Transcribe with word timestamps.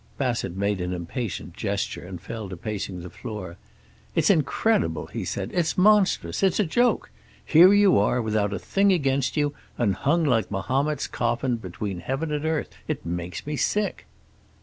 Bassett 0.17 0.55
made 0.57 0.81
an 0.81 0.93
impatient 0.93 1.53
gesture, 1.55 2.03
and 2.03 2.19
fell 2.19 2.49
to 2.49 2.57
pacing 2.57 3.01
the 3.01 3.09
floor. 3.11 3.57
"It's 4.15 4.31
incredible," 4.31 5.05
he 5.05 5.23
said. 5.23 5.51
"It's 5.53 5.77
monstrous. 5.77 6.41
It's 6.41 6.59
a 6.59 6.63
joke. 6.65 7.11
Here 7.45 7.71
you 7.71 7.99
are, 7.99 8.19
without 8.19 8.51
a 8.51 8.57
thing 8.57 8.91
against 8.91 9.37
you, 9.37 9.53
and 9.77 9.93
hung 9.93 10.23
like 10.25 10.49
Mahomet's 10.49 11.05
coffin 11.05 11.57
between 11.57 11.99
heaven 11.99 12.31
and 12.31 12.45
earth. 12.45 12.71
It 12.87 13.05
makes 13.05 13.45
me 13.45 13.55
sick." 13.55 14.07